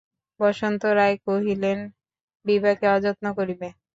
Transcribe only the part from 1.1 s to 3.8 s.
কহিলেন, বিভাকে অযত্ন করিবে!